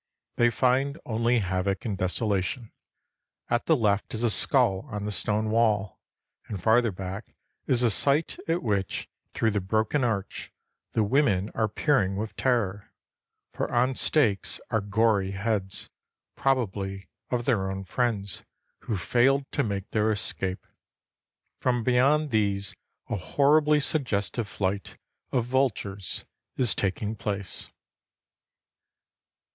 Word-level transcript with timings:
They 0.37 0.49
find 0.49 0.97
only 1.05 1.37
havoc 1.41 1.85
and 1.85 1.95
desolation. 1.95 2.71
At 3.51 3.67
the 3.67 3.77
left 3.77 4.15
is 4.15 4.23
a 4.23 4.31
skull 4.31 4.87
on 4.89 5.05
the 5.05 5.11
stone 5.11 5.51
wall, 5.51 5.99
and 6.47 6.59
farther 6.59 6.91
back 6.91 7.35
is 7.67 7.83
a 7.83 7.91
sight 7.91 8.39
at 8.47 8.63
which, 8.63 9.07
through 9.35 9.51
the 9.51 9.61
broken 9.61 10.03
arch, 10.03 10.51
the 10.93 11.03
women 11.03 11.51
are 11.53 11.67
peering 11.67 12.15
with 12.15 12.35
terror; 12.35 12.91
for 13.53 13.71
on 13.71 13.93
stakes 13.93 14.59
are 14.71 14.81
gory 14.81 15.33
heads, 15.33 15.87
probably 16.35 17.07
of 17.29 17.45
their 17.45 17.69
own 17.69 17.83
friends 17.83 18.41
who 18.79 18.97
failed 18.97 19.45
to 19.51 19.61
make 19.61 19.91
their 19.91 20.11
escape. 20.11 20.65
From 21.59 21.83
beyond 21.83 22.31
these 22.31 22.75
a 23.07 23.15
horribly 23.17 23.77
sugges 23.77 24.31
tive 24.31 24.47
flight 24.47 24.97
of 25.31 25.45
vultures 25.45 26.25
is 26.57 26.73
taking 26.73 27.15
place. 27.15 27.69